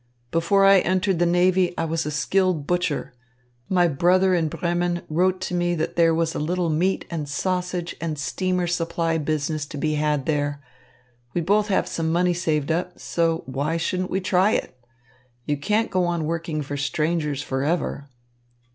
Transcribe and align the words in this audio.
Before 0.31 0.65
I 0.65 0.79
entered 0.79 1.19
the 1.19 1.27
navy, 1.27 1.75
I 1.77 1.85
was 1.85 2.07
a 2.07 2.09
skilled 2.09 2.65
butcher. 2.65 3.13
My 3.69 3.87
brother 3.87 4.33
in 4.33 4.47
Bremen 4.47 5.03
wrote 5.09 5.39
to 5.41 5.53
me 5.53 5.75
that 5.75 5.95
there 5.95 6.11
was 6.15 6.33
a 6.33 6.39
little 6.39 6.71
meat 6.71 7.05
and 7.11 7.29
sausage 7.29 7.95
and 8.01 8.17
steamer 8.17 8.65
supply 8.65 9.19
business 9.19 9.63
to 9.67 9.77
be 9.77 9.93
had 9.93 10.25
there. 10.25 10.59
We 11.35 11.41
both 11.41 11.67
have 11.67 11.87
some 11.87 12.11
money 12.11 12.33
saved 12.33 12.71
up. 12.71 12.97
So 12.99 13.43
why 13.45 13.77
shouldn't 13.77 14.09
we 14.09 14.21
try 14.21 14.53
it? 14.53 14.75
You 15.45 15.55
can't 15.55 15.91
go 15.91 16.05
on 16.05 16.25
working 16.25 16.63
for 16.63 16.77
strangers 16.77 17.43
forever." 17.43 18.09